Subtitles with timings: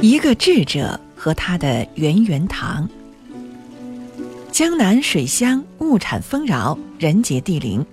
[0.00, 2.88] 一个智者和他的圆圆堂。
[4.50, 7.84] 江南水乡物产丰饶，人杰地灵，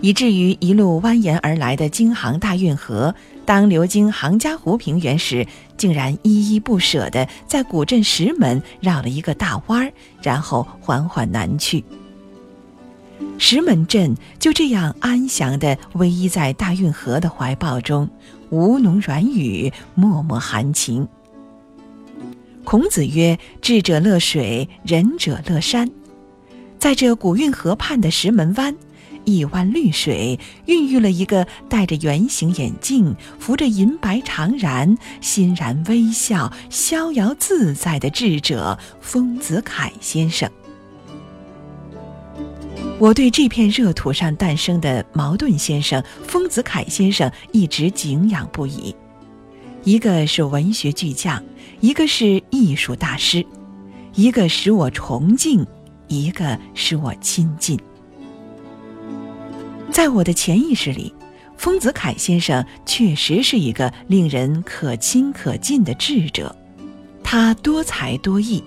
[0.00, 11.84] 以至于一路蜿蜒而来的京杭大运河，当流经杭嘉湖平原时，竟然依依不舍地在古镇石门绕了一个大弯儿，然后缓缓南去。
[13.36, 18.08] 石门镇就这样安详地偎依在大运河的怀抱中，
[18.50, 21.08] 吴侬软语，脉脉含情。
[22.68, 25.90] 孔子曰：“智者乐水，仁者乐山。”
[26.78, 28.76] 在这古运河畔的石门湾，
[29.24, 40.46] 一湾绿水孕育了一个戴着圆形眼镜、扶着银白长髯、欣然微笑、逍遥自在的智者丰子恺先生。
[42.98, 48.94] 我对这片热土上诞生的茅盾先生丰子恺先生一直敬仰不已。
[49.88, 51.42] 一个是文学巨匠。
[51.80, 53.42] 一个是艺术大师，
[54.14, 55.66] 一个使我崇敬，
[56.08, 57.80] 一个使我亲近。
[59.90, 61.14] 在我的潜意识里，
[61.56, 66.54] 丰子恺先生确实是一个令人可亲可敬的智者。
[67.24, 68.62] 他多才多艺，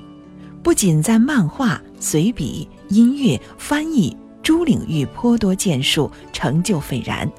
[0.63, 7.31] 不仅在漫画、随笔、音乐、翻译诸领域颇多建树，成就斐然，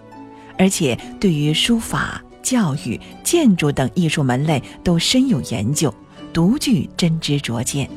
[0.57, 2.23] 而且对于书法。
[2.43, 5.93] 教育、建筑等艺术门类都深有研究，
[6.33, 7.89] 独具真知灼见。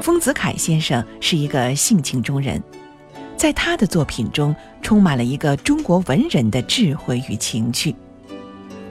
[0.00, 2.62] 丰子恺先生是一个性情中人，
[3.36, 7.94] 在他的作品中充满了一个中国文人的智慧与情趣。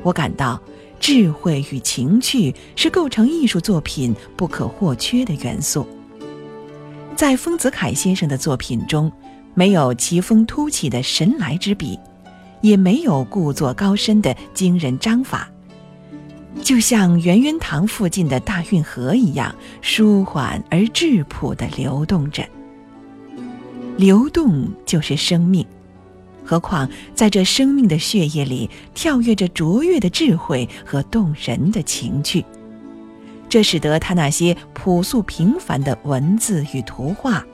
[0.04, 0.62] 我感到，
[1.00, 5.88] 智慧与情趣是构成艺术作品不可或缺的元素。
[7.16, 9.12] 在丰子恺先生的作品中，
[9.54, 11.98] 没有奇峰突起的神来之笔。
[12.66, 15.48] 也没有故作高深的惊人章法，
[16.64, 19.54] 就像圆圆堂附近的大运河一样，
[19.84, 22.44] 舒缓而质朴地流动着。
[23.98, 25.64] 流动就是生命，
[26.44, 32.44] 何况在这生命的血液里，跳跃着卓越的智慧和动人的情趣，
[33.48, 37.46] 这使得他那些朴素平凡的文字与图画。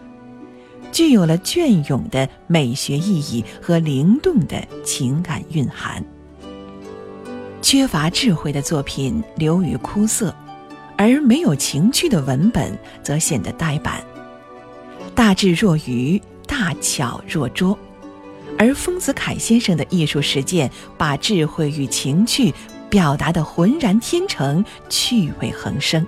[0.92, 6.04] 具有了隽永的美学意义和灵动的情感蕴含。
[7.62, 10.36] 缺乏智慧的作品流于枯涩，
[10.98, 14.04] 而没有情趣的文本则显得呆板。
[15.16, 17.78] 大智若愚，大巧若拙，
[18.58, 22.54] 而丰子恺先生的艺术实践把智慧与情趣
[22.90, 26.06] 表达得浑然天成，趣味横生。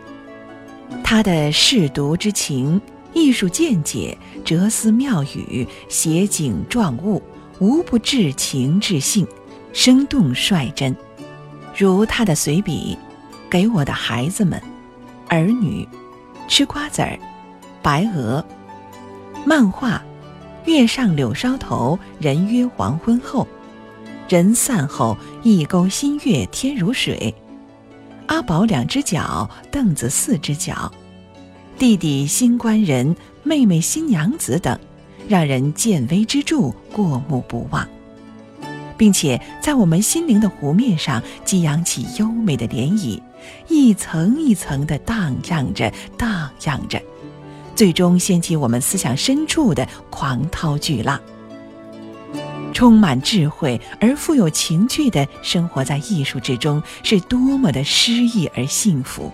[1.04, 2.82] 他的舐犊之情。
[3.14, 7.22] 艺术见解、哲思妙语、写景状物，
[7.60, 9.28] 无不至情至性，
[9.72, 10.96] 生动率真。
[11.78, 12.98] 如他的随笔
[13.50, 14.60] 《给我的孩子们》
[15.28, 15.88] 《儿女》
[16.48, 17.10] 《吃瓜子儿》
[17.82, 18.44] 《白鹅》，
[19.46, 20.04] 漫画
[20.72, 23.48] 《月上柳梢头，人约黄昏后》，
[24.32, 27.34] 人散后一钩新月天如水，
[28.28, 30.92] 阿宝两只脚，凳子四只脚。
[31.78, 34.80] 弟弟新官人，妹妹新娘子等，
[35.28, 37.86] 让人见微知著，过目不忘，
[38.96, 43.20] 并且在我们心灵的湖面上激扬起优美的涟漪，
[43.68, 47.02] 一层一层地荡漾着，荡漾着，
[47.76, 51.20] 最终掀起我们思想深处的狂涛巨浪。
[52.72, 59.32] 充满智慧而富有情趣的生活在艺术之中，是多么的诗意而幸福。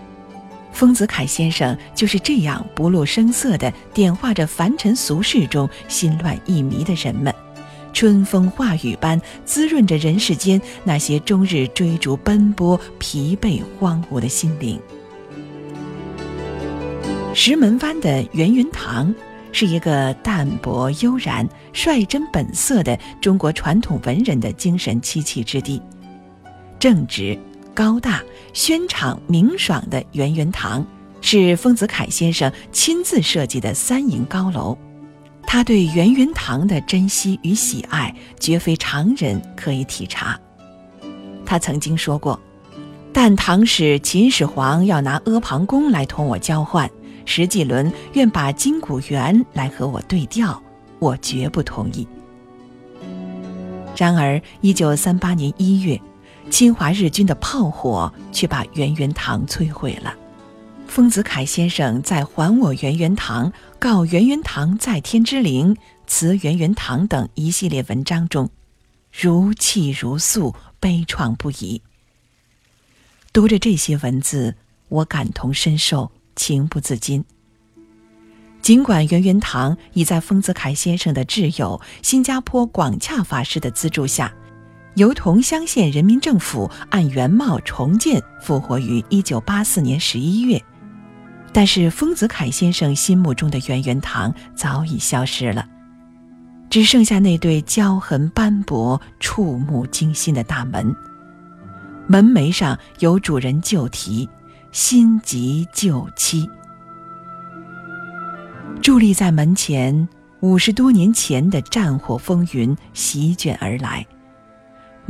[0.72, 7.34] 丰子恺先生就是这样不露声色地点化着凡尘俗世中心乱意迷的人们，
[7.92, 14.80] 春风化雨般滋润着人世间那些终日追逐奔波、疲惫荒芜的心灵。
[17.34, 19.14] 石门湾的圆圆堂
[19.52, 25.80] 是一个淡泊悠然、率真本色的中国传统文人的精神栖息之地，
[26.78, 27.38] 正直。
[27.74, 28.22] 高大、
[28.52, 30.84] 轩敞、明爽的圆圆堂，
[31.20, 34.76] 是丰子恺先生亲自设计的三营高楼。
[35.42, 40.38] 他对圆圆堂的珍惜与喜爱，绝非常人可以体察。
[41.44, 42.38] 他曾经说过
[43.12, 46.88] ：“但唐使秦始皇要拿阿房宫来同我交换，
[47.24, 50.62] 石季伦愿把金谷园来和我对调，
[51.00, 52.06] 我绝不同意。”
[53.96, 56.00] 然而，一九三八年一月。
[56.48, 60.14] 侵华日军的炮火却把圆圆堂摧毁了。
[60.86, 63.46] 丰子恺先生在《还我圆圆堂》
[63.78, 65.74] 《告圆圆堂在天之灵》
[66.06, 68.50] 《辞圆圆堂》等一系列文章中，
[69.12, 71.80] 如泣如诉，悲怆不已。
[73.32, 74.56] 读着这些文字，
[74.88, 77.24] 我感同身受，情不自禁。
[78.60, 84.34] 尽管圆圆堂已在丰子恺先生的挚友新加坡广洽法师的资助下，
[84.94, 90.62] 由同乡县人民政府按原貌重建复活于1984年11月，
[91.52, 95.66] 但是丰子恺先生心目中的圆圆堂早已消失了，
[96.68, 100.94] 只剩下那对胶痕斑驳、触目惊心的大门，
[102.06, 104.28] 门楣上有主人旧题
[104.72, 106.48] “新籍旧妻”。
[108.82, 110.08] 伫立在门前，
[110.40, 114.06] 五十多年前的战火风云席卷而来，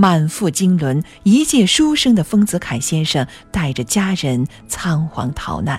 [0.00, 5.79] 满腹经纶、一介书生的丰子恺先生带着家人仓皇逃难。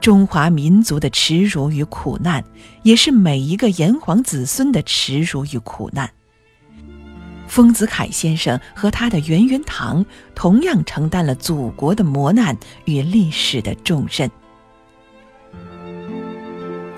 [0.00, 2.42] 中华民族的耻辱与苦难，
[2.82, 6.10] 也是每一个炎黄子孙的耻辱与苦难。
[7.46, 10.02] 丰子恺先生和他的圆圆堂，
[10.34, 12.56] 同样承担了祖国的磨难
[12.86, 14.30] 与历史的重任。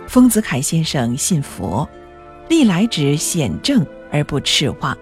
[0.07, 1.89] 丰子恺先生信佛，
[2.49, 4.97] 历来只显正而不赤妄。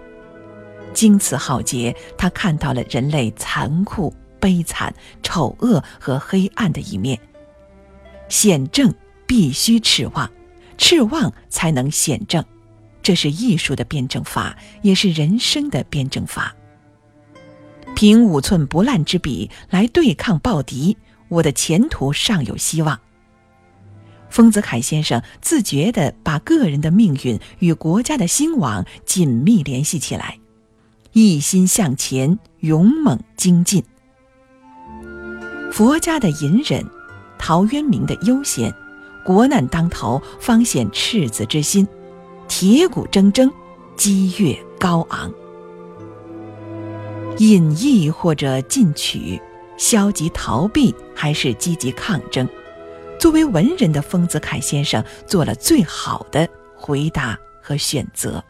[0.92, 7.18] 经此浩劫，他看到了人类残酷、悲惨、丑恶和黑暗的一面。
[8.28, 8.94] 显正
[9.26, 10.30] 必须赤妄，
[10.78, 12.44] 赤妄才能显正，
[13.02, 16.54] 这是艺术的辩证法，也是人生的辩证法。
[17.96, 20.96] 凭五寸不烂之笔来对抗暴敌，
[21.28, 22.98] 我的前途尚有希望。
[24.30, 30.38] 丰子恺先生自觉地把个人的命运与国家的兴亡紧密联系起来，
[31.12, 33.82] 一心向前，勇猛精进。
[35.72, 36.84] 佛家的隐忍，
[37.36, 38.72] 陶渊明的悠闲，
[39.24, 41.86] 国难当头方显赤子之心，
[42.46, 43.50] 铁骨铮铮，
[43.96, 45.32] 激越高昂。
[47.38, 49.40] 隐逸或者进取，
[49.76, 52.48] 消极逃避还是积极抗争？
[53.18, 58.42] 作为文人的丰子恺先生做了最好的回答和选择。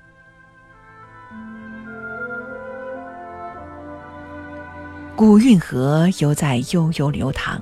[5.21, 7.61] 古运河犹在悠悠流淌，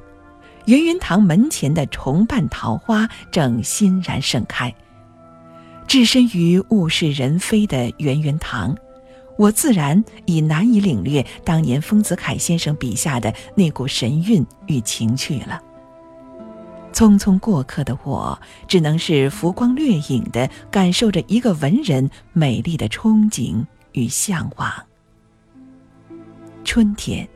[0.67, 4.73] 圆圆堂门前的重瓣桃花正欣然盛开。
[5.89, 8.77] 置身于物是人非的圆圆堂，
[9.37, 15.61] 我自然已难以领略当年丰子恺先生笔下的那股神韵与情趣了。
[16.93, 24.73] 匆匆过客的我，只能是浮光掠影的感受着一个文人美丽的憧憬与向往。
[26.63, 27.29] 春天，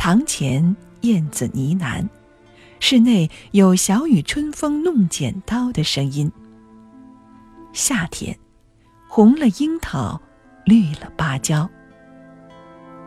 [0.00, 2.08] 堂前燕子呢喃，
[2.80, 6.32] 室内有小雨春风弄剪刀的声音。
[7.74, 8.34] 夏天，
[9.06, 10.18] 红了樱桃，
[10.64, 11.68] 绿了芭蕉。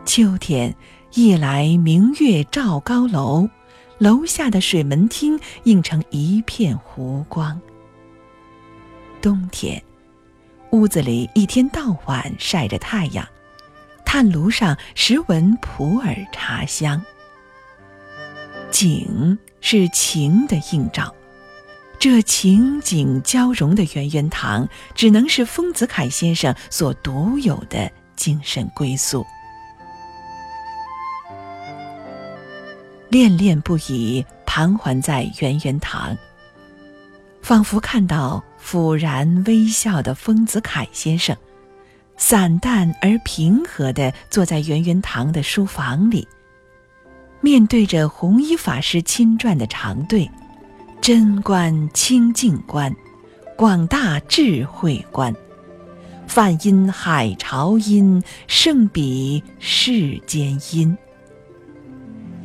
[0.06, 0.72] 秋天，
[1.14, 3.48] 夜来明月照高楼。
[3.98, 7.60] 楼下的水门厅映成一片湖光。
[9.20, 9.82] 冬天，
[10.70, 13.26] 屋子里一天到晚晒着太阳，
[14.14, 17.04] 炭炉上时闻普洱茶香。
[18.70, 21.12] 景是情的映照，
[21.98, 29.26] 这情景交融的圆圆堂，只能是丰子恺先生所独有的精神归宿。
[33.08, 36.16] 恋恋不已，盘桓在圆圆堂。
[37.42, 41.36] 仿佛看到抚然微笑的丰子恺先生，
[42.16, 46.26] 散淡而平和地坐在圆圆堂的书房里，
[47.40, 50.30] 面对着弘一法师亲撰的长对，
[51.00, 52.94] 贞观清净观，
[53.56, 55.34] 广大智慧观，
[56.26, 60.96] 梵音海潮音，胜比世间音。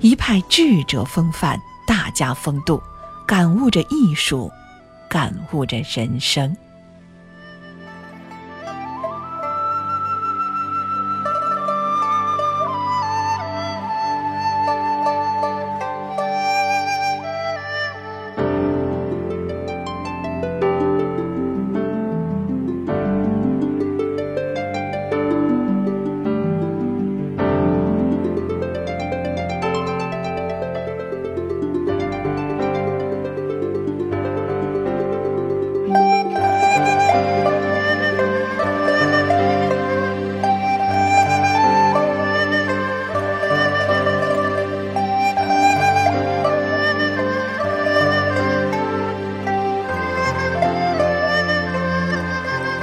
[0.01, 2.81] 一派智者风范，大家风度，
[3.27, 4.51] 感悟着艺术，
[5.09, 6.55] 感悟着人生。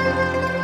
[0.07, 0.56] Música